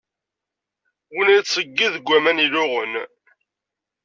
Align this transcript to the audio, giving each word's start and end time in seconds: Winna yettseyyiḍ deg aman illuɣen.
Winna 1.13 1.33
yettseyyiḍ 1.35 1.89
deg 1.95 2.07
aman 2.17 2.43
illuɣen. 2.45 2.93